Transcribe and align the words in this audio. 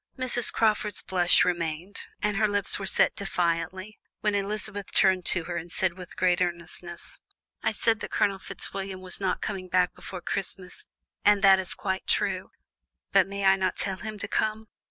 Miss 0.17 0.49
Crawford's 0.49 1.03
blush 1.03 1.45
remained, 1.45 2.01
and 2.23 2.35
her 2.37 2.47
lips 2.47 2.79
were 2.79 2.87
set 2.87 3.11
rather 3.11 3.15
defiantly, 3.17 3.99
when 4.21 4.33
Elizabeth 4.33 4.91
turned 4.91 5.25
to 5.25 5.43
her 5.43 5.57
and 5.57 5.71
said 5.71 5.93
with 5.93 6.15
great 6.15 6.41
earnestness: 6.41 7.19
"I 7.61 7.71
said 7.71 7.99
that 7.99 8.09
Colonel 8.09 8.39
Fitzwilliam 8.39 9.01
was 9.01 9.21
not 9.21 9.41
coming 9.41 9.67
back 9.69 9.93
before 9.93 10.21
Christmas, 10.21 10.87
and 11.23 11.43
that 11.43 11.59
is 11.59 11.75
quite 11.75 12.07
true, 12.07 12.49
but 13.11 13.27
may 13.27 13.45
I 13.45 13.55
not 13.57 13.75
tell 13.77 13.97
him 13.97 14.17
to 14.17 14.27
come? 14.27 14.69